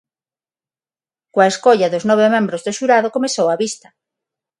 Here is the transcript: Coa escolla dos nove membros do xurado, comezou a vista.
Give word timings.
Coa 1.33 1.49
escolla 1.53 1.91
dos 1.93 2.03
nove 2.09 2.27
membros 2.35 2.61
do 2.65 2.75
xurado, 2.77 3.13
comezou 3.15 3.47
a 3.49 3.59
vista. 3.63 3.87